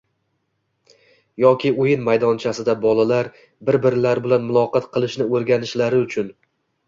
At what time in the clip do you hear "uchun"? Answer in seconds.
6.09-6.35